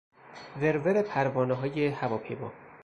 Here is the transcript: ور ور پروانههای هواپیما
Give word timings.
ور 0.61 0.75
ور 0.83 0.97
پروانههای 1.11 1.87
هواپیما 1.87 2.49